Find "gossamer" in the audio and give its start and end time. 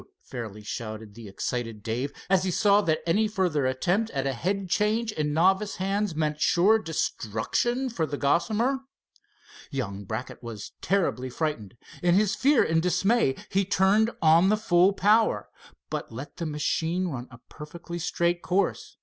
8.17-8.79